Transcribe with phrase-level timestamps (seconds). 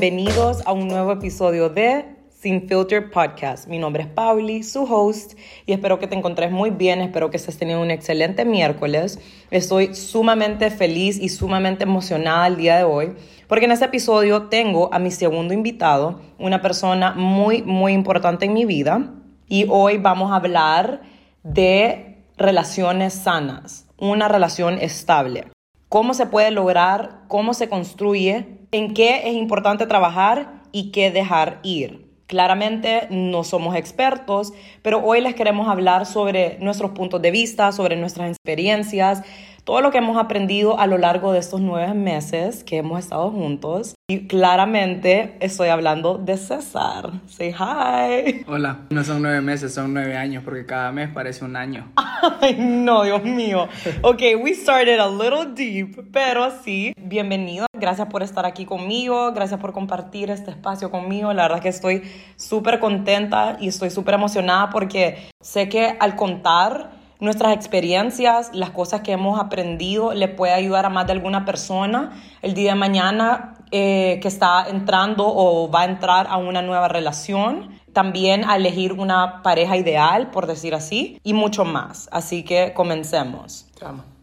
[0.00, 3.68] bienvenidos a un nuevo episodio de Sin Filter Podcast.
[3.68, 7.36] Mi nombre es Pauli, su host, y espero que te encontres muy bien, espero que
[7.36, 9.20] estés teniendo un excelente miércoles.
[9.52, 13.14] Estoy sumamente feliz y sumamente emocionada el día de hoy,
[13.46, 18.52] porque en este episodio tengo a mi segundo invitado, una persona muy, muy importante en
[18.52, 19.12] mi vida,
[19.46, 21.02] y hoy vamos a hablar
[21.44, 25.53] de relaciones sanas, una relación estable.
[25.94, 31.60] Cómo se puede lograr, cómo se construye, en qué es importante trabajar y qué dejar
[31.62, 32.10] ir.
[32.26, 37.94] Claramente no somos expertos, pero hoy les queremos hablar sobre nuestros puntos de vista, sobre
[37.94, 39.22] nuestras experiencias,
[39.64, 43.30] todo lo que hemos aprendido a lo largo de estos nueve meses que hemos estado
[43.30, 43.94] juntos.
[44.06, 47.10] Y claramente estoy hablando de César.
[47.26, 48.44] Say hi.
[48.46, 51.90] Hola, no son nueve meses, son nueve años porque cada mes parece un año.
[52.40, 53.68] Ay, no, Dios mío.
[54.02, 57.66] Ok, we started a little deep, pero sí, bienvenido.
[57.72, 61.32] Gracias por estar aquí conmigo, gracias por compartir este espacio conmigo.
[61.32, 62.02] La verdad que estoy
[62.36, 69.00] súper contenta y estoy súper emocionada porque sé que al contar nuestras experiencias, las cosas
[69.02, 72.12] que hemos aprendido, le puede ayudar a más de alguna persona
[72.42, 76.88] el día de mañana eh, que está entrando o va a entrar a una nueva
[76.88, 77.70] relación.
[77.92, 82.08] También a elegir una pareja ideal, por decir así, y mucho más.
[82.10, 83.66] Así que comencemos.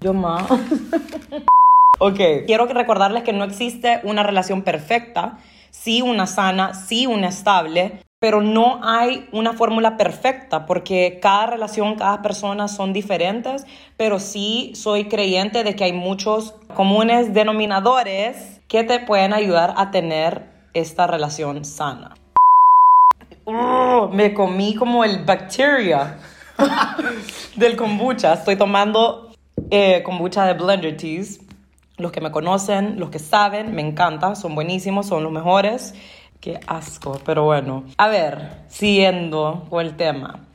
[0.01, 0.43] Yo más.
[1.99, 5.37] ok, quiero recordarles que no existe una relación perfecta,
[5.69, 11.95] sí una sana, sí una estable, pero no hay una fórmula perfecta porque cada relación,
[11.95, 13.65] cada persona son diferentes,
[13.97, 19.89] pero sí soy creyente de que hay muchos comunes denominadores que te pueden ayudar a
[19.89, 20.43] tener
[20.75, 22.13] esta relación sana.
[23.45, 26.19] Uh, me comí como el bacteria
[27.55, 28.33] del kombucha.
[28.33, 29.31] Estoy tomando
[29.71, 31.39] eh, kombucha de Blender Teas.
[31.97, 35.95] Los que me conocen, los que saben, me encanta, son buenísimos, son los mejores.
[36.41, 37.85] Qué asco, pero bueno.
[37.97, 40.47] A ver, siguiendo con el tema.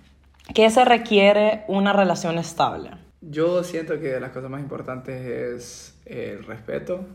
[0.52, 2.90] ¿Qué se requiere una relación estable?
[3.20, 7.06] Yo siento que las cosas más importantes es el respeto,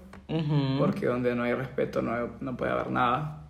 [0.79, 3.43] porque donde no hay respeto no, no puede haber nada.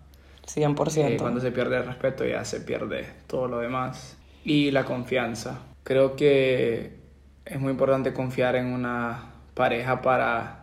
[0.44, 1.14] 100%.
[1.14, 4.18] Y cuando se pierde el respeto ya se pierde todo lo demás.
[4.44, 5.60] Y la confianza.
[5.84, 6.98] Creo que
[7.44, 10.61] es muy importante confiar en una pareja para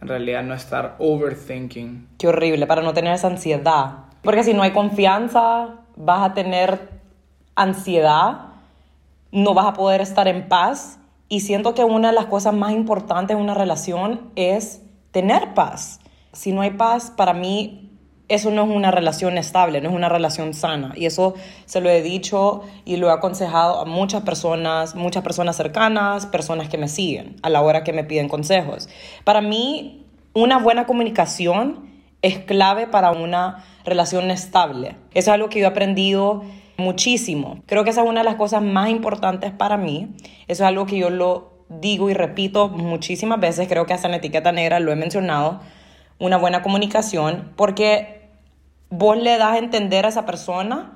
[0.00, 2.08] en realidad no estar overthinking.
[2.18, 4.04] Qué horrible, para no tener esa ansiedad.
[4.22, 6.88] Porque si no hay confianza, vas a tener
[7.54, 8.46] ansiedad,
[9.32, 10.98] no vas a poder estar en paz.
[11.28, 16.00] Y siento que una de las cosas más importantes en una relación es tener paz.
[16.32, 17.89] Si no hay paz, para mí
[18.30, 20.92] eso no es una relación estable, no es una relación sana.
[20.96, 21.34] Y eso
[21.66, 26.68] se lo he dicho y lo he aconsejado a muchas personas, muchas personas cercanas, personas
[26.68, 28.88] que me siguen a la hora que me piden consejos.
[29.24, 31.90] Para mí, una buena comunicación
[32.22, 34.90] es clave para una relación estable.
[35.12, 36.44] Eso es algo que yo he aprendido
[36.76, 37.60] muchísimo.
[37.66, 40.08] Creo que esa es una de las cosas más importantes para mí.
[40.46, 43.66] Eso es algo que yo lo digo y repito muchísimas veces.
[43.66, 45.60] Creo que hasta en etiqueta negra lo he mencionado.
[46.20, 48.19] Una buena comunicación, porque
[48.90, 50.92] vos le das a entender a esa persona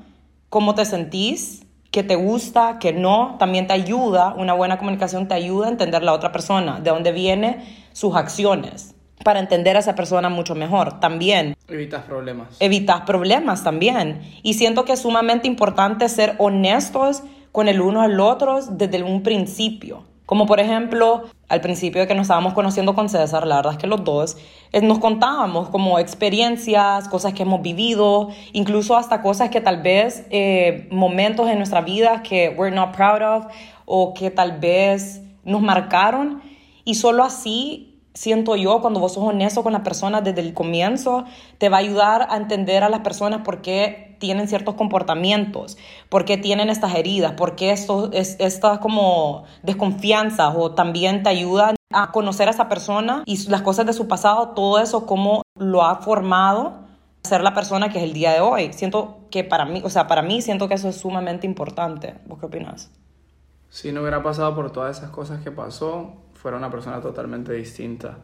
[0.51, 5.35] cómo te sentís, qué te gusta, qué no, también te ayuda, una buena comunicación te
[5.35, 8.95] ayuda a entender la otra persona, de dónde vienen sus acciones,
[9.25, 10.99] para entender a esa persona mucho mejor.
[11.01, 11.57] También.
[11.69, 12.57] Evitas problemas.
[12.59, 14.23] Evitas problemas también.
[14.43, 17.23] Y siento que es sumamente importante ser honestos
[17.53, 20.05] con el uno al otro desde un principio.
[20.27, 23.79] Como por ejemplo, al principio de que nos estábamos conociendo con César, la verdad es
[23.79, 24.39] que los dos
[24.73, 30.27] eh, nos contábamos como experiencias, cosas que hemos vivido, incluso hasta cosas que tal vez,
[30.31, 33.47] eh, momentos en nuestra vida que we're not proud of
[33.85, 36.41] o que tal vez nos marcaron.
[36.87, 41.25] Y solo así siento yo, cuando vos sos honesto con la persona desde el comienzo,
[41.59, 45.77] te va a ayudar a entender a las personas por qué tienen ciertos comportamientos,
[46.09, 51.29] por qué tienen estas heridas, por qué esto, es, estas como desconfianzas o también te
[51.29, 55.43] ayuda a conocer a esa persona y las cosas de su pasado, todo eso, cómo
[55.59, 56.85] lo ha formado
[57.25, 58.73] a ser la persona que es el día de hoy.
[58.73, 62.15] Siento que para mí, o sea, para mí siento que eso es sumamente importante.
[62.27, 62.91] ¿Vos qué opinas?
[63.71, 68.19] Si no hubiera pasado por todas esas cosas que pasó, fuera una persona totalmente distinta,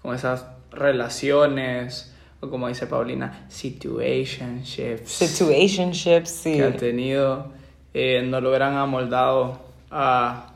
[0.00, 5.10] con esas relaciones, o como dice Paulina, situationships.
[5.10, 6.54] Situationships, sí.
[6.54, 7.52] Que ha tenido,
[7.92, 9.60] eh, no lo hubieran amoldado
[9.90, 10.54] a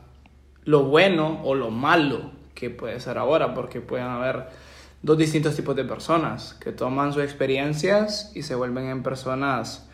[0.63, 4.47] lo bueno o lo malo que puede ser ahora, porque pueden haber
[5.03, 9.87] dos distintos tipos de personas que toman sus experiencias y se vuelven en personas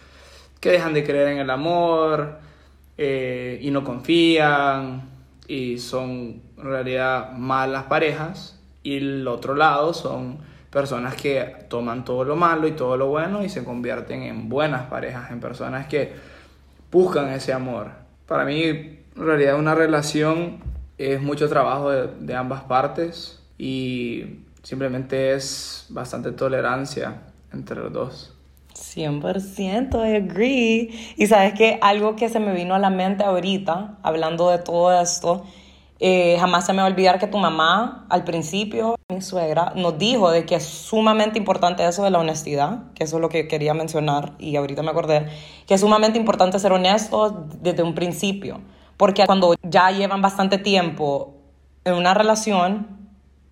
[0.62, 2.40] que dejan de creer en el amor
[2.98, 5.09] eh, y no confían
[5.50, 10.38] y son en realidad malas parejas y el otro lado son
[10.70, 14.84] personas que toman todo lo malo y todo lo bueno y se convierten en buenas
[14.84, 16.14] parejas, en personas que
[16.92, 17.88] buscan ese amor.
[18.28, 20.60] Para mí, en realidad, una relación
[21.00, 28.39] es mucho trabajo de, de ambas partes y simplemente es bastante tolerancia entre los dos.
[28.80, 31.14] 100%, I agree.
[31.18, 35.00] Y sabes que algo que se me vino a la mente ahorita, hablando de todo
[35.00, 35.44] esto,
[36.02, 39.98] eh, jamás se me va a olvidar que tu mamá, al principio, mi suegra, nos
[39.98, 43.50] dijo de que es sumamente importante eso de la honestidad, que eso es lo que
[43.50, 45.28] quería mencionar y ahorita me acordé,
[45.68, 48.62] que es sumamente importante ser honesto desde un principio,
[48.96, 51.34] porque cuando ya llevan bastante tiempo
[51.84, 52.88] en una relación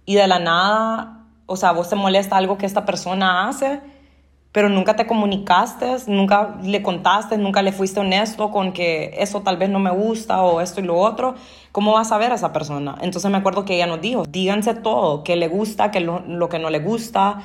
[0.06, 3.82] y de la nada, o sea, vos te molesta algo que esta persona hace,
[4.52, 9.58] pero nunca te comunicaste, nunca le contaste, nunca le fuiste honesto con que eso tal
[9.58, 11.36] vez no me gusta o esto y lo otro,
[11.72, 12.98] ¿cómo vas a ver a esa persona?
[13.02, 16.50] Entonces me acuerdo que ella nos dijo, díganse todo, qué le gusta, qué lo, lo
[16.50, 17.42] que no le gusta,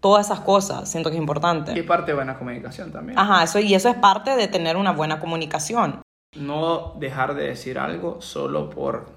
[0.00, 1.78] todas esas cosas, siento que es importante.
[1.78, 3.18] Y parte de buena comunicación también.
[3.18, 6.02] Ajá, eso, y eso es parte de tener una buena comunicación.
[6.36, 9.10] No dejar de decir algo solo por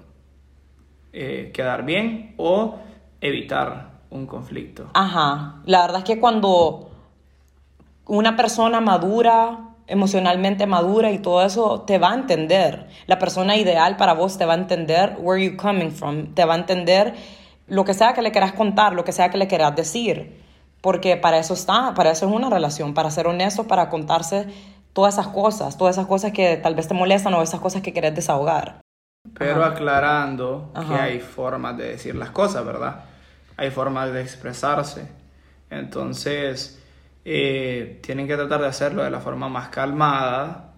[1.12, 2.76] eh, quedar bien o
[3.20, 4.90] evitar un conflicto.
[4.94, 6.90] Ajá, la verdad es que cuando
[8.06, 12.88] una persona madura, emocionalmente madura y todo eso te va a entender.
[13.06, 16.54] La persona ideal para vos te va a entender where you coming from, te va
[16.54, 17.14] a entender
[17.66, 20.42] lo que sea que le quieras contar, lo que sea que le quieras decir,
[20.80, 24.46] porque para eso está, para eso es una relación, para ser honesto, para contarse
[24.92, 27.92] todas esas cosas, todas esas cosas que tal vez te molestan o esas cosas que
[27.92, 28.80] querés desahogar.
[29.38, 33.04] Pero aclarando que hay formas de decir las cosas, ¿verdad?
[33.56, 35.08] Hay formas de expresarse.
[35.70, 36.78] Entonces,
[37.24, 40.72] eh, tienen que tratar de hacerlo de la forma más calmada,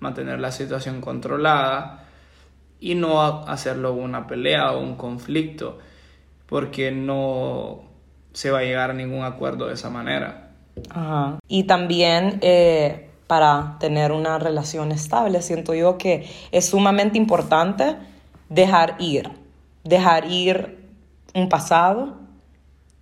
[0.00, 2.04] mantener la situación controlada
[2.80, 5.78] y no hacerlo una pelea o un conflicto,
[6.46, 7.82] porque no
[8.32, 10.50] se va a llegar a ningún acuerdo de esa manera.
[10.90, 11.38] Ajá.
[11.48, 17.96] Y también eh, para tener una relación estable, siento yo que es sumamente importante
[18.48, 19.30] dejar ir,
[19.82, 20.84] dejar ir
[21.34, 22.16] un pasado,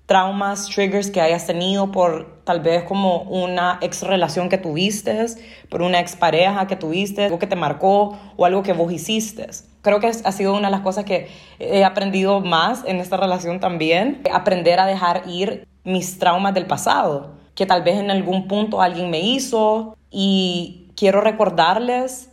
[0.06, 5.26] traumas, triggers que hayas tenido por tal vez como una ex relación que tuviste,
[5.68, 9.48] por una ex pareja que tuviste, algo que te marcó o algo que vos hiciste.
[9.82, 11.28] Creo que ha sido una de las cosas que
[11.58, 17.32] he aprendido más en esta relación también, aprender a dejar ir mis traumas del pasado,
[17.54, 22.30] que tal vez en algún punto alguien me hizo y quiero recordarles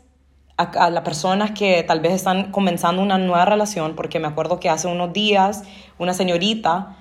[0.58, 4.60] a, a las personas que tal vez están comenzando una nueva relación, porque me acuerdo
[4.60, 5.64] que hace unos días
[5.98, 6.96] una señorita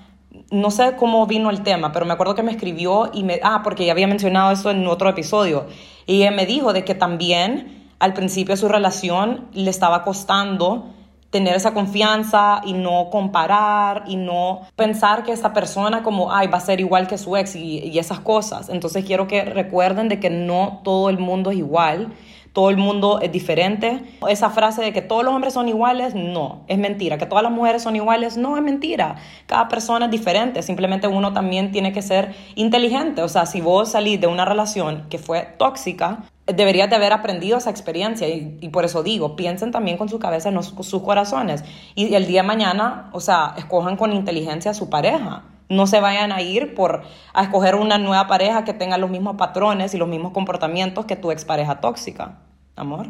[0.51, 3.61] no sé cómo vino el tema, pero me acuerdo que me escribió y me, ah,
[3.63, 5.67] porque ya había mencionado eso en otro episodio,
[6.07, 10.95] y ella me dijo de que también al principio de su relación le estaba costando
[11.31, 16.57] tener esa confianza y no comparar y no pensar que esta persona como, ay, va
[16.57, 18.71] a ser igual que su ex y, y esas cosas.
[18.71, 22.15] Entonces quiero que recuerden de que no todo el mundo es igual
[22.53, 24.01] todo el mundo es diferente.
[24.29, 27.19] Esa frase de que todos los hombres son iguales, no, es mentira.
[27.19, 29.17] Que todas las mujeres son iguales, no, es mentira.
[29.47, 33.23] Cada persona es diferente, simplemente uno también tiene que ser inteligente.
[33.23, 37.59] O sea, si vos salís de una relación que fue tóxica, deberías de haber aprendido
[37.59, 42.15] esa experiencia y, por eso digo, piensen también con su cabeza en sus corazones y
[42.15, 45.45] el día de mañana, o sea, escojan con inteligencia a su pareja.
[45.69, 47.03] No se vayan a ir por
[47.35, 51.17] a escoger una nueva pareja que tenga los mismos patrones y los mismos comportamientos que
[51.17, 52.39] tu expareja tóxica
[52.79, 53.09] amor?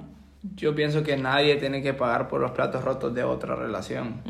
[0.56, 4.22] Yo pienso que nadie tiene que pagar por los platos rotos de otra relación.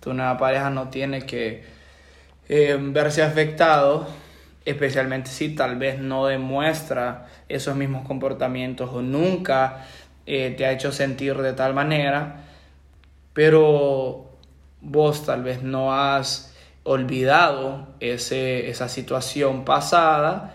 [0.00, 1.64] Tu nueva pareja no tiene que
[2.48, 4.06] eh, verse afectado,
[4.64, 9.86] especialmente si tal vez no demuestra esos mismos comportamientos o nunca
[10.26, 12.44] eh, te ha hecho sentir de tal manera,
[13.32, 14.26] pero
[14.80, 16.54] vos tal vez no has
[16.86, 20.54] olvidado ese, esa situación pasada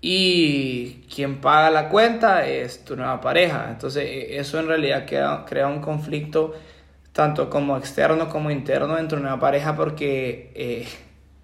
[0.00, 3.68] y quien paga la cuenta es tu nueva pareja.
[3.70, 6.54] Entonces e, eso en realidad crea, un conflicto
[7.12, 10.88] tanto como externo como interno entre tu nueva pareja porque eh,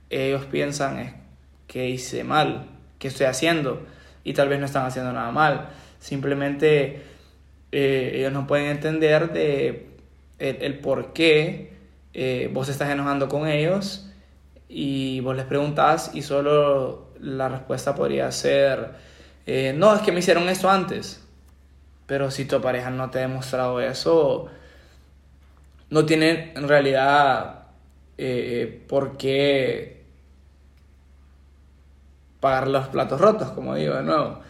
[0.09, 1.23] ellos piensan
[1.67, 2.67] que hice mal,
[2.99, 3.85] que estoy haciendo
[4.23, 5.69] y tal vez no están haciendo nada mal.
[5.99, 7.03] Simplemente
[7.73, 9.89] eh, ellos no pueden entender de
[10.39, 11.73] el, por qué
[12.15, 14.11] eh, vos estás enojando con ellos
[14.77, 18.91] y vos les preguntas y solo la respuesta podría ser,
[19.47, 21.25] eh, no, es que me hicieron esto antes.
[22.07, 24.49] Pero si tu pareja no te ha demostrado eso,
[25.91, 27.67] no tiene en realidad
[28.19, 30.05] eh, por qué
[32.41, 34.41] pagar los platos rotos, como digo de nuevo.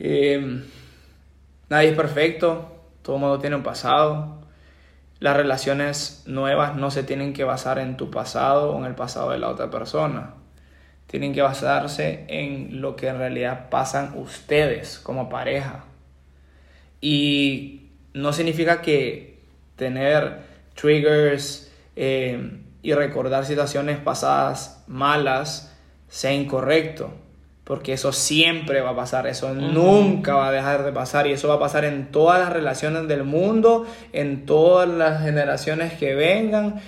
[0.00, 0.64] Eh,
[1.68, 4.35] nadie es perfecto, todo mundo tiene un pasado.
[5.18, 9.30] Las relaciones nuevas no se tienen que basar en tu pasado o en el pasado
[9.30, 10.34] de la otra persona.
[11.06, 15.84] Tienen que basarse en lo que en realidad pasan ustedes como pareja.
[17.00, 19.40] Y no significa que
[19.76, 20.40] tener
[20.74, 25.74] triggers eh, y recordar situaciones pasadas malas
[26.08, 27.12] sea incorrecto
[27.66, 31.48] porque eso siempre va a pasar, eso nunca va a dejar de pasar y eso
[31.48, 36.80] va a pasar en todas las relaciones del mundo, en todas las generaciones que vengan,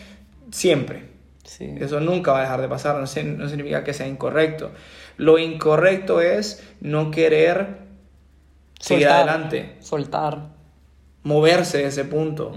[0.53, 1.09] siempre.
[1.59, 4.71] Eso nunca va a dejar de pasar, no, significa que sea incorrecto.
[5.17, 7.79] Lo incorrecto es no querer
[8.79, 9.79] seguir adelante.
[9.81, 10.51] Soltar.
[11.25, 12.55] Moverse de ese punto.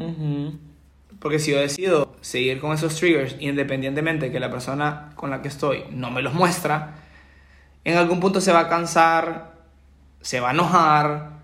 [1.17, 5.47] Porque si yo decido seguir con esos triggers, independientemente que la persona con la que
[5.47, 7.00] estoy no me los muestra,
[7.83, 9.53] en algún punto se va a cansar,
[10.21, 11.41] se va a enojar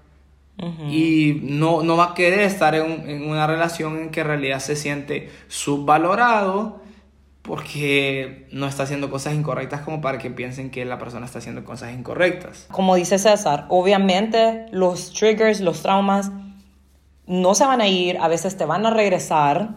[0.90, 4.60] y no, no, va a querer estar en, en, una relación en que en realidad
[4.60, 6.82] se siente subvalorado
[7.44, 11.64] porque no está haciendo cosas incorrectas como para que piensen que la persona está haciendo
[11.64, 12.68] cosas incorrectas.
[12.72, 16.32] Como dice César, obviamente los triggers, los traumas
[17.28, 19.76] no se van a ir, a veces te van a regresar,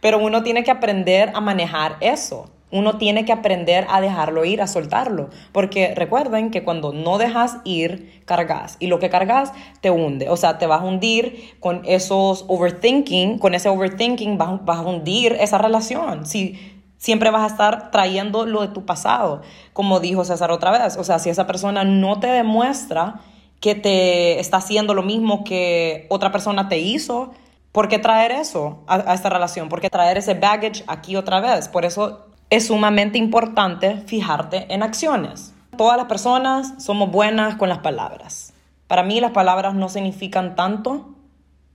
[0.00, 2.50] pero uno tiene que aprender a manejar eso.
[2.72, 5.30] Uno tiene que aprender a dejarlo ir, a soltarlo.
[5.52, 8.76] Porque recuerden que cuando no dejas ir, cargas.
[8.78, 10.28] Y lo que cargas te hunde.
[10.28, 13.38] O sea, te vas a hundir con esos overthinking.
[13.38, 16.26] Con ese overthinking vas, vas a hundir esa relación.
[16.26, 16.58] Si
[16.96, 19.42] siempre vas a estar trayendo lo de tu pasado.
[19.72, 20.96] Como dijo César otra vez.
[20.96, 23.20] O sea, si esa persona no te demuestra
[23.60, 27.32] que te está haciendo lo mismo que otra persona te hizo,
[27.72, 29.68] ¿por qué traer eso a, a esta relación?
[29.68, 31.68] ¿Por qué traer ese baggage aquí otra vez?
[31.68, 35.54] Por eso es sumamente importante fijarte en acciones.
[35.76, 38.52] Todas las personas somos buenas con las palabras.
[38.88, 41.14] Para mí las palabras no significan tanto,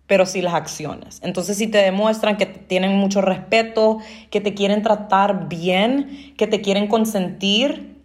[0.06, 1.22] pero sí las acciones.
[1.24, 6.60] Entonces si te demuestran que tienen mucho respeto, que te quieren tratar bien, que te
[6.60, 8.04] quieren consentir,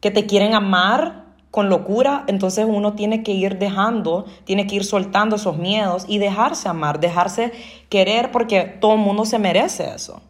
[0.00, 4.84] que te quieren amar con locura, entonces uno tiene que ir dejando, tiene que ir
[4.84, 7.52] soltando esos miedos y dejarse amar, dejarse
[7.88, 10.20] querer porque todo el mundo se merece eso.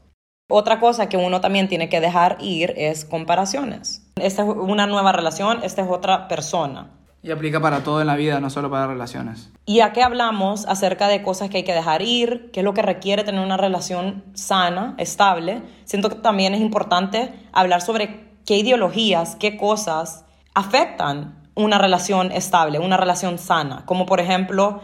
[0.49, 4.07] Otra cosa que uno también tiene que dejar ir es comparaciones.
[4.17, 6.91] Esta es una nueva relación, esta es otra persona.
[7.23, 9.51] Y aplica para todo en la vida, no solo para relaciones.
[9.65, 12.83] Y aquí hablamos acerca de cosas que hay que dejar ir, qué es lo que
[12.83, 15.63] requiere tener una relación sana, estable.
[15.85, 22.81] Siento que también es importante hablar sobre qué ideologías, qué cosas afectan una relación estable,
[22.81, 23.85] una relación sana.
[23.87, 24.81] Como por ejemplo,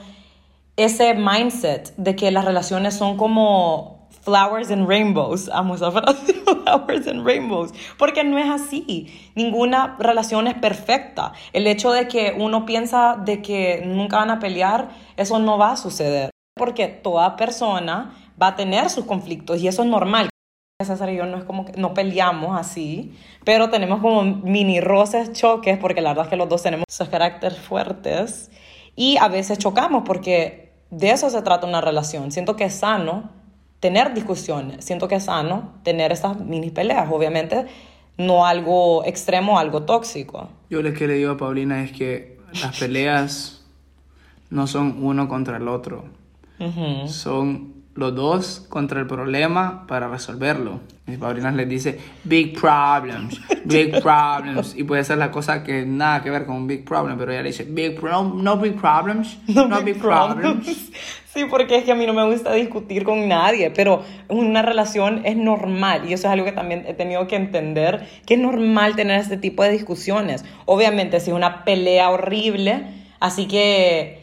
[0.77, 3.98] ese mindset de que las relaciones son como
[4.29, 5.49] flowers and rainbows.
[5.49, 7.73] Amo esa frase, flowers and rainbows.
[7.97, 9.33] Porque no es así.
[9.35, 11.33] Ninguna relación es perfecta.
[11.55, 15.73] El hecho de que uno piensa de que nunca van a pelear, eso no va
[15.73, 16.31] a suceder.
[16.55, 20.29] Porque toda persona va a tener sus conflictos y eso es normal.
[20.85, 23.13] César y yo no es como que no peleamos así,
[23.45, 27.09] pero tenemos como mini roces, choques, porque la verdad es que los dos tenemos esos
[27.09, 28.53] caracteres fuertes
[28.95, 32.31] y a veces chocamos porque de eso se trata una relación.
[32.31, 33.38] Siento que es sano
[33.81, 34.85] tener discusiones.
[34.85, 37.67] Siento que es sano tener estas mini peleas, obviamente,
[38.17, 40.49] no algo extremo, algo tóxico.
[40.71, 43.65] Yo lo que le digo a Paulina es que las peleas
[44.51, 46.05] no son uno contra el otro,
[47.07, 50.79] son los dos contra el problema para resolverlo.
[51.07, 54.77] Mis Paulina les dice big problems, big problems.
[54.77, 57.43] Y puede ser la cosa que nada que ver con un big problem, pero ella
[57.43, 60.91] le dice big no big problems, no, big, problems.
[61.35, 65.23] Sí, porque es que a mí no me gusta discutir con nadie, pero una relación
[65.25, 68.95] es normal y eso es algo que también he tenido que entender, que es normal
[68.95, 70.45] tener este tipo de discusiones.
[70.67, 72.85] Obviamente, si es una pelea horrible,
[73.19, 74.18] así que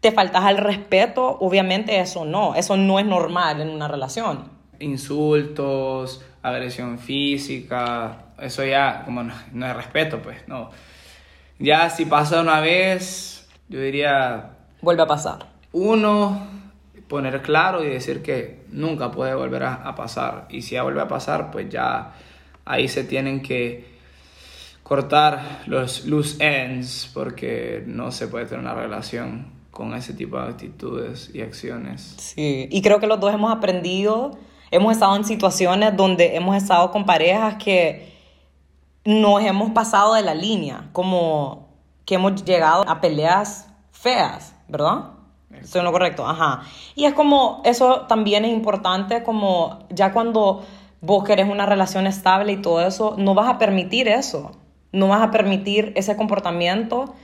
[0.00, 4.50] te faltas al respeto, obviamente eso no, eso no es normal en una relación.
[4.80, 10.70] Insultos, agresión física, eso ya como no, no hay respeto, pues no.
[11.58, 14.50] Ya si pasa una vez, yo diría...
[14.80, 16.46] Vuelve a pasar uno,
[17.08, 20.46] poner claro y decir que nunca puede volver a, pasar.
[20.50, 22.12] Y si ya vuelve a pasar, pues ya
[22.64, 23.98] ahí se tienen que
[24.82, 30.48] cortar los loose ends porque no se puede tener una relación con ese tipo de
[30.48, 32.14] actitudes y acciones.
[32.18, 34.32] Sí, y creo que los dos hemos aprendido,
[34.70, 38.12] hemos estado en situaciones donde hemos estado con parejas que
[39.04, 41.68] nos hemos pasado de la línea, como
[42.04, 45.10] que hemos llegado a peleas feas, ¿verdad?
[45.50, 46.62] Estoy en lo correcto, ajá.
[46.94, 50.64] Y es como, eso también es importante, como ya cuando
[51.00, 54.52] vos querés una relación estable y todo eso, no vas a permitir eso.
[54.92, 57.14] No vas a permitir ese comportamiento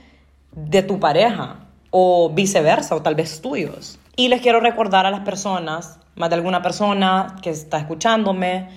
[0.51, 1.64] de tu pareja
[1.97, 3.97] o viceversa, o tal vez tuyos.
[4.17, 8.67] Y les quiero recordar a las personas, más de alguna persona que está escuchándome,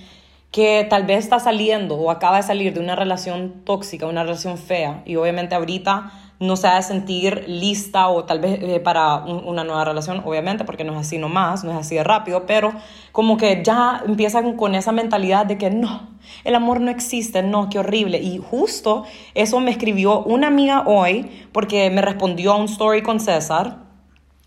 [0.52, 4.56] que tal vez está saliendo o acaba de salir de una relación tóxica, una relación
[4.56, 9.16] fea, y obviamente ahorita no se ha de sentir lista o tal vez eh, para
[9.24, 12.72] una nueva relación, obviamente, porque no es así nomás, no es así de rápido, pero
[13.10, 16.08] como que ya empiezan con esa mentalidad de que no,
[16.44, 18.18] el amor no existe, no, qué horrible.
[18.18, 19.04] Y justo
[19.34, 23.87] eso me escribió una amiga hoy porque me respondió a un story con César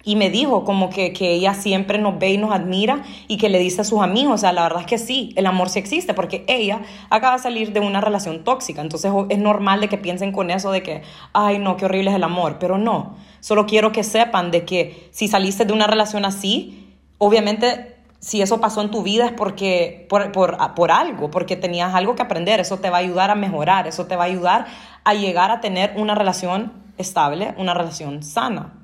[0.03, 3.49] y me dijo como que, que, ella siempre nos ve y nos admira y que
[3.49, 5.79] le dice a sus amigos, o sea, la verdad es que sí, el amor sí
[5.79, 9.97] existe, porque ella acaba de salir de una relación tóxica, entonces es normal de que
[9.97, 11.03] piensen con eso de que,
[11.33, 15.09] ay no, qué horrible es el amor, pero no, solo quiero que sepan de que
[15.11, 20.05] si saliste de una relación así, obviamente si eso pasó en tu vida es porque,
[20.07, 23.35] por, por, por algo, porque tenías algo que aprender, eso te va a ayudar a
[23.35, 24.67] mejorar, eso te va a ayudar
[25.03, 28.80] a llegar a tener una relación estable, una relación sana.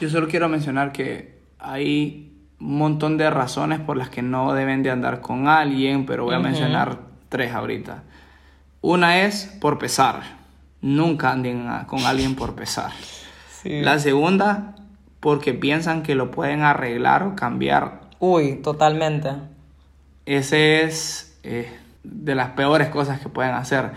[0.00, 4.82] Yo solo quiero mencionar que hay un montón de razones por las que no deben
[4.82, 6.98] de andar con alguien, pero voy a mencionar
[7.30, 8.02] tres ahorita.
[8.82, 10.22] Una es por pesar.
[10.82, 12.92] Nunca anden con alguien por pesar.
[13.64, 14.74] La segunda,
[15.20, 18.02] porque piensan que lo pueden arreglar o cambiar.
[18.18, 19.30] Uy, totalmente.
[20.26, 21.72] Ese es eh,
[22.04, 23.92] de las peores cosas que pueden hacer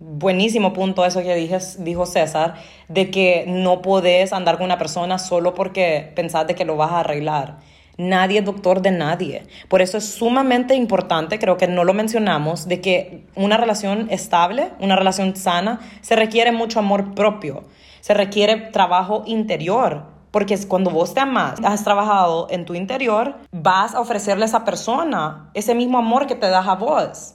[0.00, 2.54] buenísimo punto eso que dije, dijo César,
[2.88, 6.92] de que no podés andar con una persona solo porque pensás de que lo vas
[6.92, 7.58] a arreglar.
[7.96, 9.42] Nadie es doctor de nadie.
[9.68, 14.70] Por eso es sumamente importante, creo que no lo mencionamos, de que una relación estable,
[14.78, 17.64] una relación sana, se requiere mucho amor propio,
[18.00, 20.16] se requiere trabajo interior.
[20.30, 24.64] Porque cuando vos te amas, has trabajado en tu interior, vas a ofrecerle a esa
[24.64, 27.34] persona ese mismo amor que te das a vos.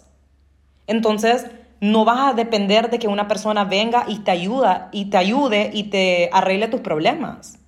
[0.87, 1.47] Entonces,
[1.83, 5.69] no vas a depender de que una persona venga y te ayuda y te ayude
[5.73, 7.59] y te arregle tus problemas.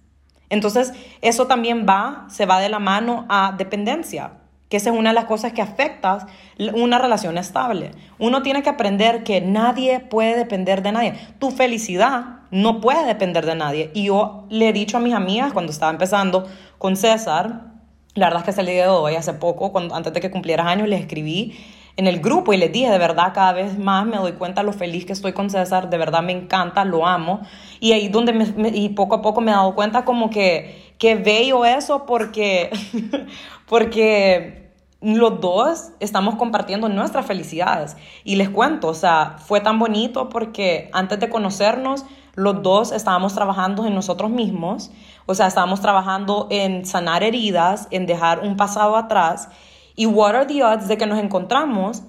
[0.50, 4.32] Entonces, eso también va, se va de la mano a dependencia,
[4.69, 6.28] que esa es una de las cosas que afecta
[6.75, 7.91] una relación estable.
[8.17, 11.13] Uno tiene que aprender que nadie puede depender de nadie.
[11.39, 13.91] Tu felicidad no puede depender de nadie.
[13.93, 16.47] Y yo le he dicho a mis amigas cuando estaba empezando
[16.78, 17.73] con César,
[18.13, 20.88] la verdad es que se le dio hoy hace poco, antes de que cumplieras años,
[20.88, 21.58] le escribí
[21.97, 24.73] en el grupo y les dije, de verdad, cada vez más me doy cuenta lo
[24.73, 27.41] feliz que estoy con César, de verdad me encanta, lo amo.
[27.79, 31.15] Y ahí donde me, y poco a poco me he dado cuenta como que, que
[31.15, 32.69] bello eso porque,
[33.67, 37.95] porque los dos estamos compartiendo nuestras felicidades.
[38.25, 43.34] Y les cuento, o sea, fue tan bonito porque antes de conocernos, los dos estábamos
[43.34, 44.91] trabajando en nosotros mismos,
[45.25, 49.47] o sea, estábamos trabajando en sanar heridas, en dejar un pasado atrás
[49.95, 52.03] y what are the odds de que nos encontramos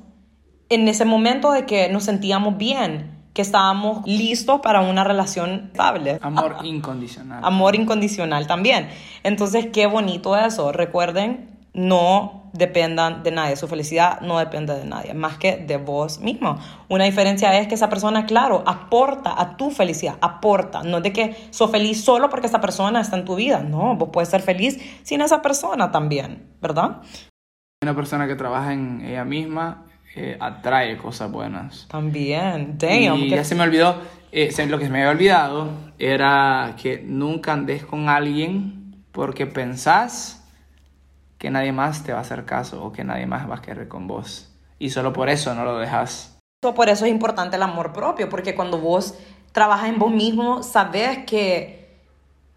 [0.68, 6.18] en ese momento de que nos sentíamos bien, que estábamos listos para una relación estable.
[6.22, 7.44] Amor incondicional.
[7.44, 8.88] Amor incondicional también.
[9.22, 10.72] Entonces, qué bonito eso.
[10.72, 13.55] Recuerden, no dependan de nadie.
[13.57, 16.59] Su felicidad no depende de nadie, más que de vos mismo.
[16.88, 20.83] Una diferencia es que esa persona, claro, aporta a tu felicidad, aporta.
[20.83, 23.61] No es de que sos feliz solo porque esa persona está en tu vida.
[23.61, 27.03] No, vos puedes ser feliz sin esa persona también, ¿verdad?
[27.83, 29.85] Una persona que trabaja en ella misma
[30.15, 31.87] eh, atrae cosas buenas.
[31.91, 33.19] También, damn.
[33.19, 34.01] Y ya se me olvidó,
[34.33, 40.43] eh, lo que se me había olvidado era que nunca andes con alguien porque pensás
[41.37, 43.89] que nadie más te va a hacer caso o que nadie más va a querer
[43.89, 44.51] con vos.
[44.79, 46.39] Y solo por eso no lo dejas.
[46.62, 49.19] Por eso es importante el amor propio, porque cuando vos
[49.53, 52.01] trabajas en vos mismo, sabes que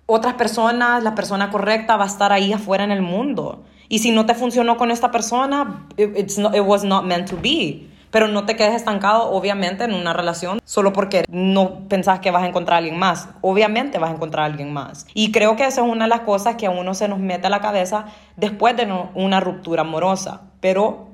[0.05, 3.65] otras personas, la persona correcta va a estar ahí afuera en el mundo.
[3.89, 6.31] Y si no te funcionó con esta persona, it,
[6.63, 7.87] was not meant to be.
[8.11, 12.43] Pero no te quedes estancado, obviamente, en una relación solo porque no pensás que vas
[12.43, 13.29] a encontrar a alguien más.
[13.41, 15.05] Obviamente vas a encontrar a alguien más.
[15.13, 17.47] Y creo que esa es una de las cosas que a uno se nos mete
[17.47, 20.41] a la cabeza después de una ruptura amorosa.
[20.59, 21.07] Pero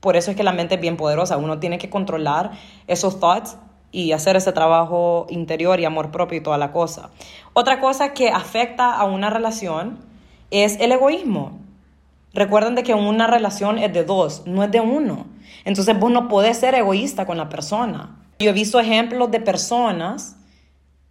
[0.00, 1.36] por eso es que la mente es bien poderosa.
[1.36, 2.50] Uno tiene que controlar
[2.88, 3.56] esos thoughts
[3.92, 7.10] y hacer ese trabajo interior y amor propio y toda la cosa.
[7.52, 9.98] Otra cosa que afecta a una relación
[10.50, 11.61] es el egoísmo.
[12.34, 15.26] Recuerden de que una relación es de dos, no es de uno.
[15.64, 18.18] Entonces vos no podés ser egoísta con la persona.
[18.38, 20.36] Yo he visto ejemplos de personas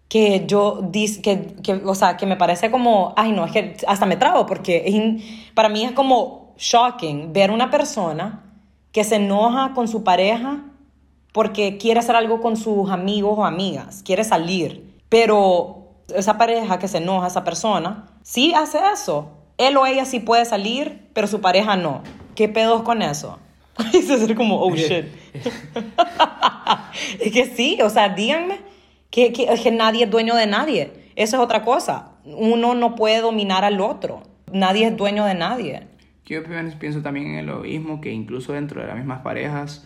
[0.09, 4.05] que yo, que, que, o sea, que me parece como, ay no, es que hasta
[4.05, 8.43] me trago porque para mí es como shocking ver una persona
[8.91, 10.65] que se enoja con su pareja
[11.31, 16.89] porque quiere hacer algo con sus amigos o amigas, quiere salir, pero esa pareja que
[16.89, 19.29] se enoja, esa persona, sí hace eso,
[19.67, 22.01] él o ella sí puede salir, pero su pareja no.
[22.35, 23.39] ¿Qué pedos con eso?
[23.93, 25.05] Es ser como, oh shit.
[27.19, 28.59] es que sí, o sea, díganme
[29.09, 30.91] que, que, que nadie es dueño de nadie.
[31.15, 32.11] Eso es otra cosa.
[32.23, 34.23] Uno no puede dominar al otro.
[34.51, 35.87] nadie es dueño de nadie.
[36.25, 36.41] Yo
[36.79, 39.85] pienso también en el egoísmo, que incluso dentro de las mismas parejas,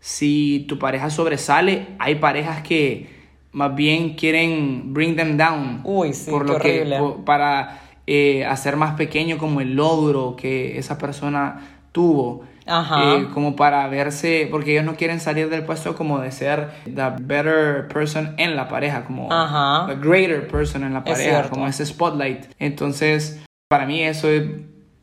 [0.00, 3.08] si tu pareja sobresale, hay parejas que
[3.52, 5.80] más bien quieren bring them down.
[5.84, 7.24] Uy, sí, por qué lo que, horrible.
[7.24, 11.60] para eh, hacer más pequeño como el logro que esa persona
[11.92, 12.44] tuvo.
[12.68, 13.14] Ajá.
[13.14, 17.12] Eh, como para verse, porque ellos no quieren salir del puesto como de ser the
[17.20, 19.86] better person en la pareja, como Ajá.
[19.86, 22.46] the greater person en la pareja, como ese spotlight.
[22.58, 24.42] Entonces, para mí eso es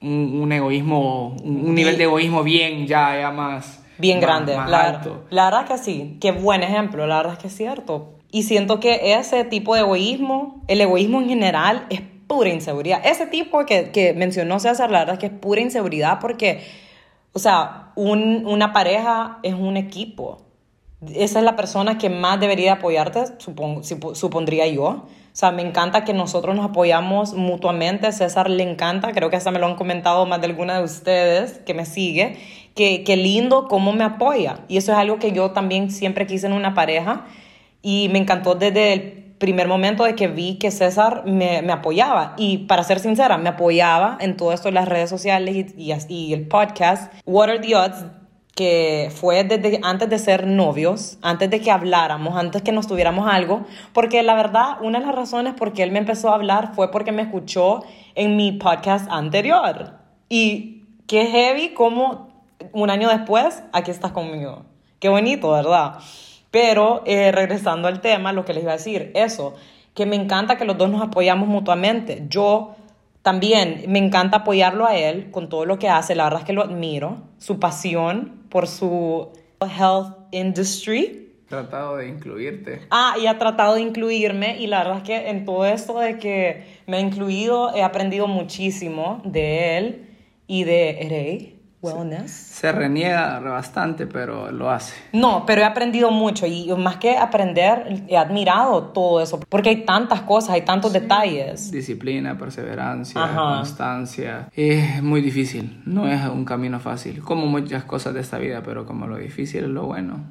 [0.02, 3.82] un, un egoísmo, un, un nivel de egoísmo bien, ya, ya más.
[3.98, 4.58] bien más- grande.
[4.58, 5.24] más la, alto.
[5.30, 8.20] la verdad que sí, qué buen ejemplo, la verdad es que es cierto.
[8.30, 12.02] Y siento que ese tipo de egoísmo, el egoísmo en general, es
[12.36, 13.02] pura inseguridad.
[13.06, 16.62] Ese tipo que, que mencionó César, la verdad es que es pura inseguridad porque,
[17.34, 20.42] o sea, un- una pareja es un equipo.
[21.14, 24.84] Esa es la persona que más debería apoyarte, supon- supo- supondría yo.
[24.86, 28.12] O sea, me encanta que nosotros nos apoyamos mutuamente.
[28.12, 31.60] César le encanta, creo que hasta me lo han comentado más de alguna de ustedes
[31.66, 32.38] que me sigue,
[32.76, 34.60] que, que lindo cómo me apoya.
[34.70, 37.26] Y eso es algo que yo también siempre quise en una pareja.
[37.82, 42.34] Y me encantó desde el primer momento de que vi que César me, me apoyaba.
[42.38, 46.34] Y para ser sincera, me apoyaba en todo esto las redes sociales y, y, y
[46.34, 47.12] el podcast.
[47.26, 48.06] What are the odds?
[48.56, 53.28] que fue desde antes de ser novios, antes de que habláramos, antes que nos tuviéramos
[53.28, 56.76] algo, porque la verdad, una de las razones por qué él me empezó a hablar
[56.76, 59.94] fue porque me escuchó en mi podcast anterior.
[60.30, 62.30] Y qué heavy como
[62.74, 64.66] un año después, aquí estás conmigo.
[65.00, 65.96] Qué bonito, ¿verdad?
[66.54, 69.56] Pero eh, regresando al tema, lo que les iba a decir, eso,
[69.96, 72.28] que me encanta que los dos nos apoyamos mutuamente.
[72.30, 72.76] Yo
[73.24, 76.14] también me encanta apoyarlo a él con todo lo que hace.
[76.14, 77.24] La verdad es que lo admiro.
[77.40, 79.30] Su pasión por su
[79.62, 81.32] health industry.
[81.50, 82.82] Tratado de incluirte.
[82.92, 84.60] Ah, y ha tratado de incluirme.
[84.60, 88.28] Y la verdad es que en todo esto de que me ha incluido, he aprendido
[88.28, 90.10] muchísimo de él
[90.46, 92.32] y de Rey Wellness.
[92.32, 94.96] Se reniega bastante, pero lo hace.
[95.12, 99.86] No, pero he aprendido mucho y más que aprender, he admirado todo eso, porque hay
[99.86, 101.72] tantas cosas, hay tantos detalles.
[101.72, 103.58] Disciplina, perseverancia, Ajá.
[103.58, 104.50] constancia.
[104.56, 108.86] Es muy difícil, no es un camino fácil, como muchas cosas de esta vida, pero
[108.86, 110.22] como lo difícil es lo bueno.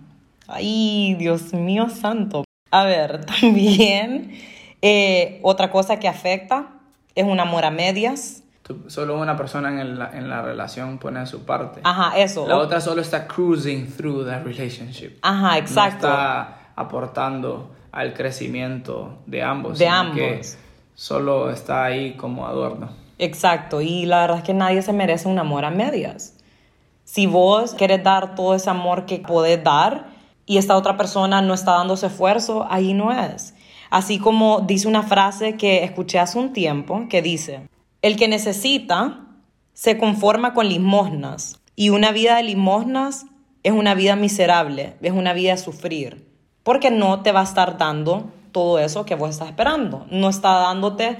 [0.49, 2.45] Ay, Dios mío santo.
[2.71, 4.33] A ver, también
[4.81, 6.71] eh, otra cosa que afecta
[7.15, 8.43] es un amor a medias.
[8.63, 11.81] Tú- Solo una persona en, el- en la relación pone su parte.
[11.83, 12.47] Ajá, eso.
[12.47, 15.19] La otra solo está cruising through the relationship.
[15.23, 16.07] Ajá, exacto.
[16.07, 19.79] No está aportando al crecimiento de ambos.
[19.79, 20.57] De que ambos.
[20.95, 22.91] solo está ahí como adorno.
[23.19, 26.39] Exacto, y la verdad es que nadie se merece un amor a medias.
[27.05, 30.07] Si vos querés dar todo ese amor que podés dar
[30.47, 33.55] y esta otra persona no está dando ese esfuerzo, ahí no es.
[33.91, 37.69] Así como dice una frase que escuché hace un tiempo que dice,
[38.03, 39.21] el que necesita
[39.73, 43.27] se conforma con limosnas y una vida de limosnas
[43.63, 46.29] es una vida miserable, es una vida de sufrir,
[46.65, 50.51] porque no te va a estar dando todo eso que vos estás esperando, no está
[50.53, 51.17] dándote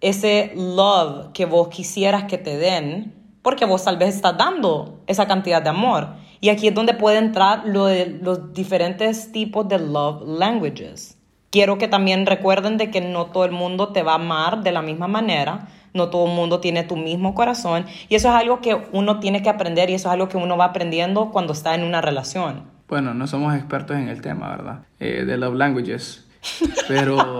[0.00, 5.26] ese love que vos quisieras que te den, porque vos tal vez estás dando esa
[5.26, 6.14] cantidad de amor.
[6.40, 11.16] Y aquí es donde puede entrar los diferentes tipos de love languages.
[11.50, 14.72] Quiero que también recuerden de que no todo el mundo te va a amar de
[14.72, 18.60] la misma manera, no todo el mundo tiene tu mismo corazón y eso es algo
[18.60, 21.74] que uno tiene que aprender y eso es algo que uno va aprendiendo cuando está
[21.74, 22.74] en una relación.
[22.88, 24.82] Bueno, no somos expertos en el tema, ¿verdad?
[25.00, 26.26] Eh, de love languages.
[26.88, 27.38] Pero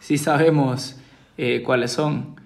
[0.00, 1.00] sí sabemos
[1.36, 2.36] eh, cuáles son.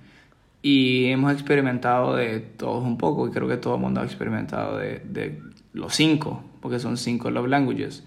[0.63, 3.29] Y hemos experimentado de todos un poco.
[3.29, 7.31] Y creo que todo el mundo ha experimentado de, de los cinco, porque son cinco
[7.31, 8.05] love languages.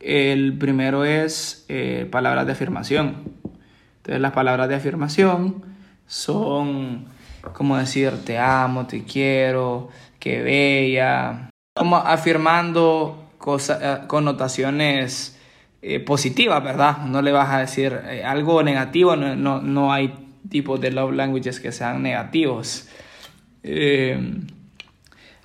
[0.00, 3.16] El primero es eh, palabras de afirmación.
[3.98, 5.71] Entonces las palabras de afirmación
[6.12, 7.06] son
[7.54, 9.88] como decir te amo, te quiero,
[10.20, 15.38] qué bella, como afirmando cosas, eh, connotaciones
[15.80, 16.98] eh, positivas, ¿verdad?
[17.06, 20.14] No le vas a decir eh, algo negativo, no, no, no hay
[20.50, 22.88] tipos de love languages que sean negativos.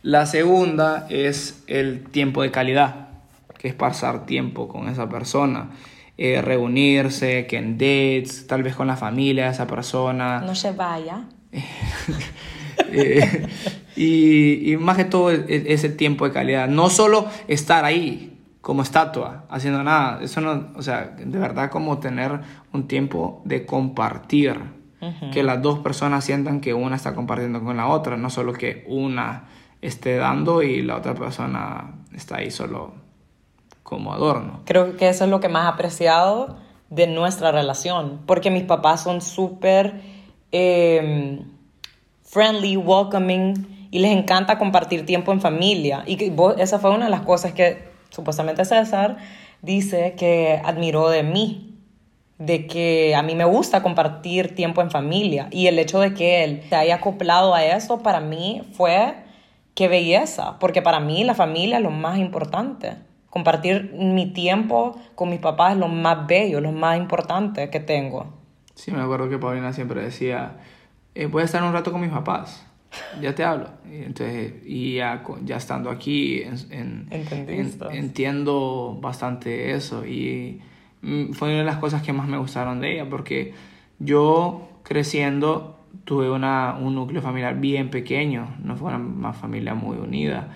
[0.02, 3.08] La segunda es el tiempo de calidad,
[3.58, 5.70] que es pasar tiempo con esa persona,
[6.18, 10.42] eh, reunirse, que en dates, tal vez con la familia de esa persona.
[10.42, 11.26] No se vaya.
[12.90, 13.46] Eh,
[13.98, 16.70] y, y más que todo es, es ese tiempo de calidad.
[16.70, 20.22] No solo estar ahí como estatua, haciendo nada.
[20.22, 22.42] Eso no, o sea, de verdad como tener
[22.74, 24.60] un tiempo de compartir.
[25.32, 28.84] Que las dos personas sientan que una está compartiendo con la otra, no solo que
[28.88, 29.46] una
[29.80, 32.96] esté dando y la otra persona está ahí solo
[33.88, 34.60] como adorno.
[34.66, 36.58] Creo que eso es lo que más apreciado
[36.90, 40.02] de nuestra relación, porque mis papás son súper
[40.52, 41.40] eh,
[42.22, 46.04] friendly, welcoming y les encanta compartir tiempo en familia.
[46.06, 49.20] Y que esa fue una de las cosas que supuestamente César
[49.62, 51.80] dice que admiró de mí,
[52.40, 56.44] de que a mí me gusta compartir tiempo en familia y el hecho de que
[56.44, 59.16] él se haya acoplado a eso para mí fue
[59.76, 63.07] qué belleza, porque para mí la familia es lo más importante.
[63.38, 68.34] Compartir mi tiempo con mis papás es lo más bello, lo más importante que tengo.
[68.74, 70.58] Sí, me acuerdo que Paulina siempre decía,
[71.14, 72.66] eh, voy a estar un rato con mis papás,
[73.22, 73.68] ya te hablo.
[73.88, 77.60] Y, entonces, y ya, ya estando aquí, en, en- en-
[77.92, 80.04] entiendo bastante eso.
[80.04, 80.60] Y
[81.04, 83.54] mm, fue una de las cosas que más me gustaron de ella, porque
[84.00, 89.96] yo creciendo tuve una, un núcleo familiar bien pequeño, no fue una, una familia muy
[89.98, 90.48] unida.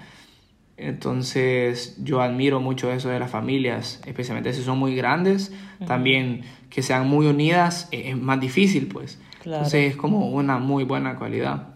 [0.82, 5.52] Entonces yo admiro mucho eso de las familias, especialmente si son muy grandes,
[5.86, 9.20] también que sean muy unidas eh, es más difícil pues.
[9.42, 9.58] Claro.
[9.64, 11.76] Entonces es como una muy buena cualidad.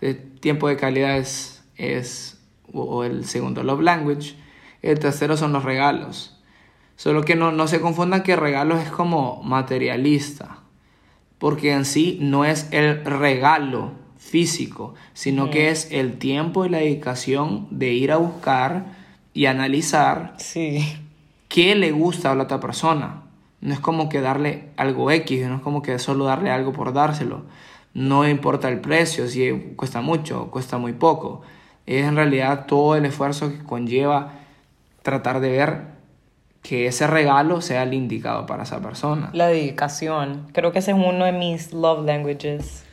[0.00, 2.40] El tiempo de calidad es, es
[2.72, 4.34] o- o el segundo love language.
[4.82, 6.38] El tercero son los regalos.
[6.96, 10.58] Solo que no, no se confundan que regalos es como materialista.
[11.38, 16.78] Porque en sí no es el regalo físico, sino que es el tiempo y la
[16.78, 18.84] dedicación de ir a buscar
[19.34, 20.96] y analizar Sí.
[21.48, 23.22] qué le gusta a la otra persona.
[23.60, 26.92] No es como que darle algo X, no es como que solo darle algo por
[26.92, 27.42] dárselo.
[27.94, 31.42] No importa el precio, si cuesta mucho o cuesta muy poco.
[31.86, 34.32] Es en realidad todo el esfuerzo que conlleva
[35.02, 35.82] tratar de ver
[36.62, 39.30] que ese regalo sea el indicado para esa persona.
[39.32, 40.46] La dedicación.
[40.52, 42.84] Creo que ese es uno de mis love languages.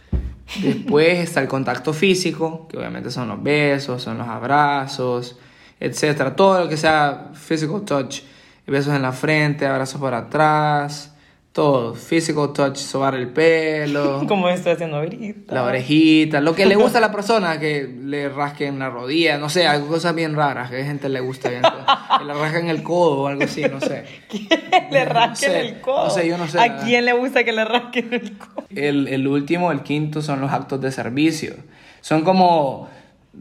[0.57, 5.37] Después está el contacto físico, que obviamente son los besos, son los abrazos,
[5.79, 6.35] etcétera.
[6.35, 8.21] Todo lo que sea physical touch,
[8.65, 11.13] besos en la frente, abrazos por atrás,
[11.61, 11.95] todo.
[11.95, 15.53] Physical touch, sobar el pelo, Como estoy haciendo ahorita.
[15.53, 19.49] la orejita, lo que le gusta a la persona, que le rasquen la rodilla, no
[19.49, 22.81] sé, algo cosas bien raras, que a gente le gusta bien, que le rasquen el
[22.83, 24.05] codo o algo así, no sé.
[24.91, 26.05] le No rasquen sé, el codo.
[26.05, 28.63] no sé, yo no sé, ¿A quién le gusta que le rasquen el codo?
[28.75, 31.53] El, el último, el quinto, son los actos de servicio.
[32.01, 32.89] Son como,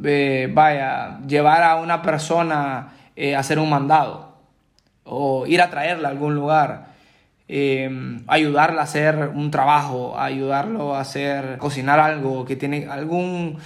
[0.05, 4.37] eh, vaya, llevar a una persona eh, a hacer un mandado
[5.05, 6.88] o ir a traerla a algún lugar,
[7.49, 7.91] eh,
[8.27, 13.59] ayudarla a hacer un trabajo, ayudarlo a hacer, cocinar algo, que tiene algún,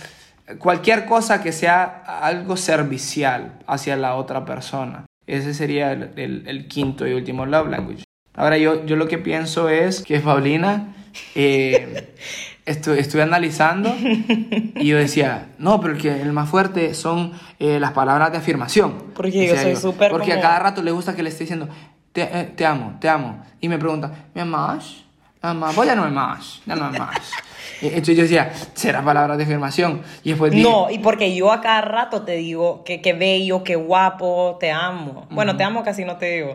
[0.58, 1.84] cualquier cosa que sea
[2.22, 5.04] algo servicial hacia la otra persona.
[5.26, 8.04] Ese sería el, el- el quinto y último love language.
[8.34, 10.94] Ahora yo, yo lo que pienso es que Paulina,
[11.34, 12.14] eh,
[12.66, 17.78] estu- estuve analizando y yo decía, no, pero el, que, el más fuerte son eh,
[17.78, 19.10] las palabras de afirmación.
[19.14, 21.68] Porque yo soy súper Porque como- a cada rato le gusta que le esté diciendo,
[22.12, 23.42] te, eh, te amo, te amo.
[23.60, 25.04] Y me pregunta, ¿me amas?
[25.42, 25.74] ¿Me amas?
[25.76, 27.30] Ya no me amas, ya no me amas.
[27.80, 30.02] Y Entonces yo decía, será palabras de afirmación.
[30.22, 33.64] Y después dije, No, y porque yo a cada rato te digo que, que bello,
[33.64, 35.26] que guapo, te amo.
[35.30, 36.54] Bueno, te amo casi no te digo.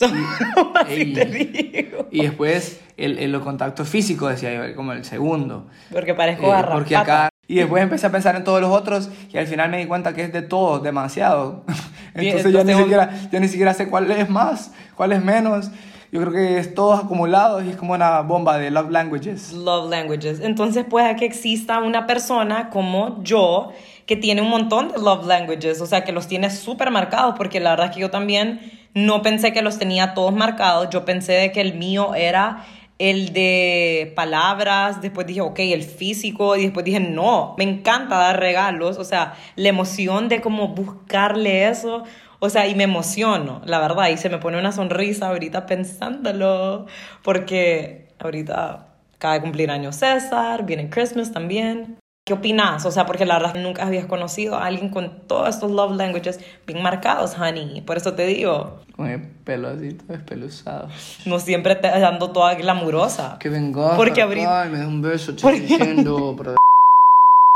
[0.74, 1.12] Así Ey.
[1.12, 2.06] te digo.
[2.10, 5.66] Y después el, el contacto físico, decía yo, como el segundo.
[5.92, 9.38] Porque parezco Eh, porque acá y después empecé a pensar en todos los otros y
[9.38, 11.64] al final me di cuenta que es de todos demasiado
[12.14, 15.22] Bien, entonces ya ni entonces- siquiera ya ni siquiera sé cuál es más cuál es
[15.24, 15.70] menos.
[16.10, 19.52] Yo creo que es todos acumulados y es como una bomba de love languages.
[19.52, 20.40] Love languages.
[20.40, 23.72] Entonces puede que exista una persona como yo
[24.06, 27.60] que tiene un montón de love languages, o sea, que los tiene súper marcados, porque
[27.60, 31.32] la verdad es que yo también no pensé que los tenía todos marcados, yo pensé
[31.32, 32.64] de que el mío era
[32.98, 38.40] el de palabras, después dije, ok, el físico, y después dije, no, me encanta dar
[38.40, 42.04] regalos, o sea, la emoción de como buscarle eso,
[42.40, 46.86] o sea, y me emociono, la verdad, y se me pone una sonrisa ahorita pensándolo,
[47.22, 51.98] porque ahorita acaba de cumplir años César, viene Christmas también.
[52.28, 52.84] ¿Qué opinas?
[52.84, 56.38] O sea, porque la verdad nunca habías conocido a alguien con todos estos love languages
[56.66, 57.80] bien marcados, honey.
[57.80, 60.88] Por eso te digo, con el pelo así todo espeluzado
[61.24, 63.38] no siempre te ando toda glamurosa.
[63.40, 66.34] que venga Porque para ahorita- acá y me da un beso te Porque- estoy diciendo,
[66.36, 66.56] pero-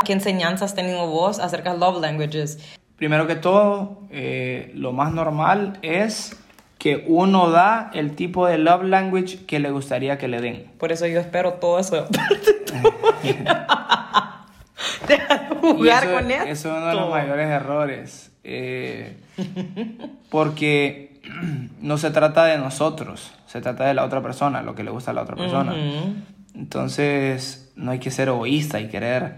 [0.03, 2.57] ¿Qué enseñanzas has tenido vos acerca de love languages?
[2.97, 6.35] primero que todo eh, lo más normal es
[6.79, 10.91] que uno da el tipo de love language que le gustaría que le den Por
[10.91, 12.63] eso yo espero todo eso de parte.
[15.07, 16.43] Deja de jugar eso, con esto.
[16.45, 18.31] eso es uno de los mayores errores.
[18.43, 19.17] eh,
[20.29, 21.19] porque
[21.81, 25.11] no se trata de nosotros, se trata de la otra persona, lo que le gusta
[25.11, 25.73] a la otra persona.
[26.55, 29.35] Entonces, no hay que ser egoísta y querer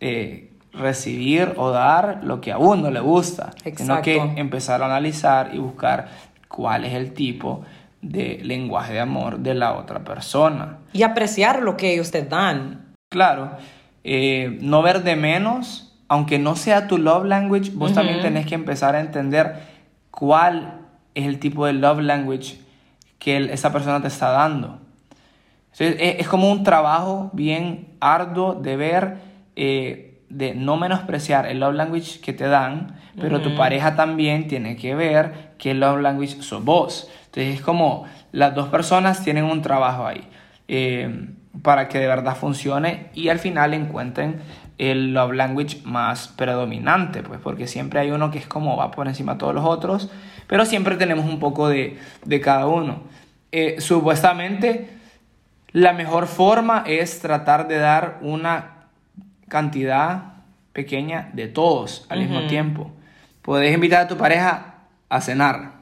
[0.00, 4.40] eh, recibir o dar lo que a uno le gusta, sino que Exacto.
[4.40, 6.08] empezar a analizar y buscar
[6.48, 7.64] cuál es el tipo
[8.00, 10.78] de lenguaje de amor de la otra persona.
[10.92, 12.94] Y apreciar lo que ellos te dan.
[13.10, 13.52] Claro,
[14.04, 18.54] eh, no ver de menos, aunque no sea tu love language, vos también tenés que
[18.54, 19.56] empezar a entender
[20.10, 20.80] cuál
[21.14, 22.58] es el tipo de love language
[23.18, 24.78] que esa persona te está dando.
[25.78, 29.16] es, como un trabajo bien arduo de ver,
[29.56, 34.76] eh, de no menospreciar el love language que te dan, pero tu pareja también tiene
[34.76, 37.10] que ver qué love language sos vos.
[37.26, 40.28] Entonces es como las dos personas tienen un trabajo ahí
[40.68, 41.30] eh,
[41.62, 44.40] para que de verdad funcione y al final encuentren
[44.78, 49.08] el love language más predominante, pues porque siempre hay uno que es como va por
[49.08, 50.10] encima de todos los otros,
[50.46, 53.02] pero siempre tenemos un poco de, de cada uno.
[53.50, 54.98] Eh, supuestamente
[55.72, 58.86] la mejor forma es tratar de dar una
[59.48, 60.34] cantidad
[60.72, 62.90] pequeña de todos al mismo tiempo.
[63.42, 64.74] Puedes invitar a tu pareja
[65.08, 65.72] a cenar.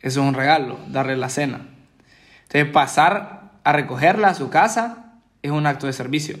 [0.00, 1.60] Eso es un regalo, darle la cena.
[2.42, 5.07] Entonces, pasar a recogerla a su casa
[5.42, 6.38] es un acto de servicio.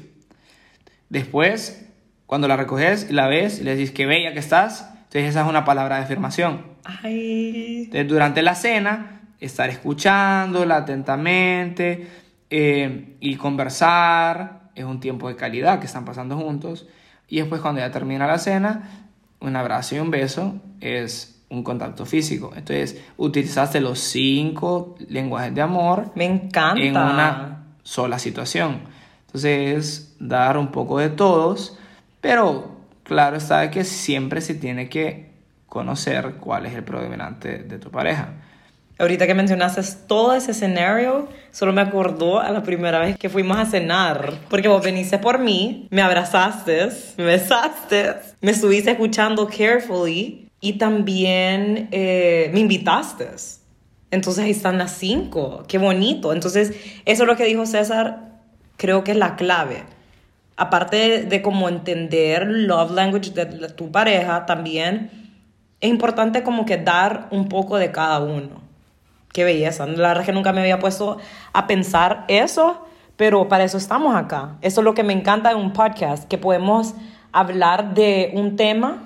[1.08, 1.88] Después,
[2.26, 5.42] cuando la recoges y la ves y le dices qué bella que estás, entonces esa
[5.42, 6.62] es una palabra de afirmación.
[7.84, 12.06] Entonces, durante la cena, estar escuchándola atentamente
[12.50, 16.86] eh, y conversar es un tiempo de calidad que están pasando juntos.
[17.28, 19.08] Y después, cuando ya termina la cena,
[19.40, 22.52] un abrazo y un beso es un contacto físico.
[22.54, 26.12] Entonces, utilizaste los cinco lenguajes de amor.
[26.14, 26.80] Me encanta.
[26.82, 27.57] En una
[27.88, 28.80] sola situación.
[29.26, 31.78] Entonces, dar un poco de todos,
[32.20, 35.30] pero claro está que siempre se tiene que
[35.66, 38.34] conocer cuál es el predominante de tu pareja.
[38.98, 43.56] Ahorita que mencionaste todo ese escenario, solo me acordó a la primera vez que fuimos
[43.56, 44.34] a cenar.
[44.50, 51.88] Porque vos veniste por mí, me abrazaste, me besaste, me estuviste escuchando carefully y también
[51.90, 53.28] eh, me invitaste.
[54.10, 55.64] Entonces ahí están las cinco.
[55.68, 56.32] Qué bonito.
[56.32, 56.72] Entonces,
[57.04, 58.40] eso es lo que dijo César,
[58.76, 59.84] creo que es la clave.
[60.56, 65.10] Aparte de, cómo entender love language de tu pareja, también
[65.80, 68.68] es importante como que dar un poco de cada uno
[69.32, 69.86] qué belleza.
[69.86, 71.18] La verdad es que nunca me había puesto
[71.52, 72.84] a pensar eso,
[73.16, 74.56] pero para eso estamos acá.
[74.62, 76.94] Eso es lo que me encanta de un podcast, que podemos
[77.32, 79.04] hablar de un tema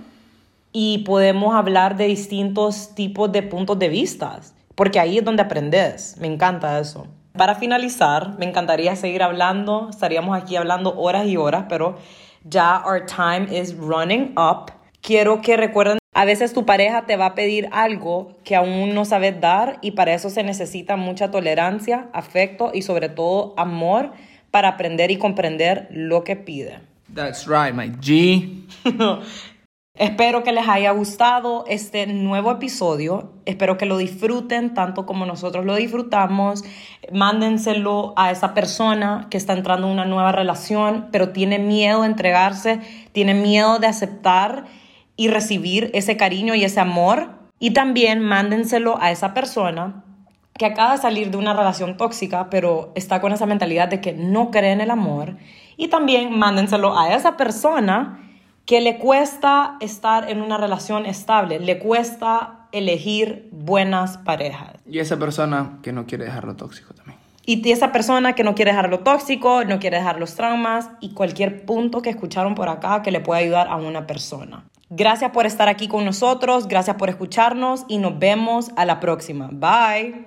[0.72, 4.40] y podemos hablar de distintos tipos de puntos de vista,
[4.74, 6.16] porque ahí es donde aprendes.
[6.18, 7.06] Me encanta eso.
[7.32, 11.96] Para finalizar, me encantaría seguir hablando, estaríamos aquí hablando horas y horas, pero
[12.44, 14.72] ya our time is running up.
[15.00, 19.06] Quiero que recuerden a veces tu pareja te va a pedir algo que aún no
[19.06, 24.12] sabes dar y para eso se necesita mucha tolerancia, afecto y sobre todo amor
[24.50, 26.80] para aprender y comprender lo que pide.
[27.14, 28.66] That's right, my G.
[29.94, 33.34] Espero que les haya gustado este nuevo episodio.
[33.44, 36.64] Espero que lo disfruten tanto como nosotros lo disfrutamos.
[37.12, 42.06] Mándenselo a esa persona que está entrando en una nueva relación, pero tiene miedo de
[42.06, 42.80] entregarse,
[43.12, 44.64] tiene miedo de aceptar
[45.14, 47.28] y recibir ese cariño y ese amor.
[47.58, 50.04] Y también mándenselo a esa persona
[50.54, 54.14] que acaba de salir de una relación tóxica, pero está con esa mentalidad de que
[54.14, 55.36] no cree en el amor.
[55.76, 58.20] Y también mándenselo a esa persona
[58.72, 64.76] que le cuesta estar en una relación estable, le cuesta elegir buenas parejas.
[64.86, 67.18] Y esa persona que no quiere dejarlo tóxico también.
[67.44, 71.66] Y esa persona que no quiere dejarlo tóxico, no quiere dejar los traumas y cualquier
[71.66, 74.64] punto que escucharon por acá que le pueda ayudar a una persona.
[74.88, 79.50] Gracias por estar aquí con nosotros, gracias por escucharnos y nos vemos a la próxima.
[79.52, 80.24] Bye.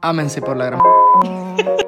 [0.00, 0.80] Ámense por la gran...